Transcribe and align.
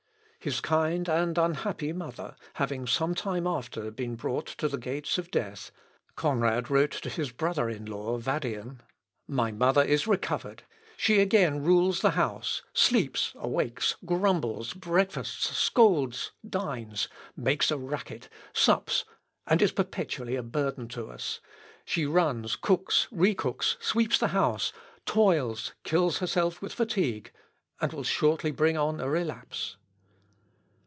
His 0.43 0.59
kind 0.59 1.07
and 1.07 1.37
unhappy 1.37 1.93
mother 1.93 2.35
having 2.55 2.87
some 2.87 3.13
time 3.13 3.45
after 3.45 3.91
been 3.91 4.15
brought 4.15 4.47
to 4.47 4.67
the 4.67 4.79
gates 4.79 5.19
of 5.19 5.29
death, 5.29 5.69
Conrad 6.15 6.67
wrote 6.71 6.95
his 6.95 7.31
brother 7.31 7.69
in 7.69 7.85
law 7.85 8.17
Vadian: 8.17 8.79
"My 9.27 9.51
mother 9.51 9.83
is 9.83 10.07
recovered; 10.07 10.63
she 10.97 11.19
again 11.19 11.63
rules 11.63 12.01
the 12.01 12.09
house, 12.17 12.63
sleeps, 12.73 13.33
awakes, 13.35 13.95
grumbles, 14.03 14.73
breakfasts, 14.73 15.55
scolds, 15.55 16.31
dines, 16.49 17.07
makes 17.37 17.69
a 17.69 17.77
racket, 17.77 18.27
sups, 18.51 19.05
and 19.45 19.61
is 19.61 19.71
perpetually 19.71 20.35
a 20.35 20.41
burden 20.41 20.87
to 20.87 21.11
us. 21.11 21.39
She 21.85 22.07
runs, 22.07 22.55
cooks, 22.55 23.07
re 23.11 23.35
cooks, 23.35 23.77
sweeps 23.79 24.17
the 24.17 24.29
house, 24.29 24.73
toils, 25.05 25.75
kills 25.83 26.17
herself 26.17 26.63
with 26.63 26.73
fatigue, 26.73 27.31
and 27.79 27.93
will 27.93 28.01
shortly 28.01 28.49
bring 28.49 28.75
on 28.75 28.99
a 28.99 29.07
relapse." 29.07 29.77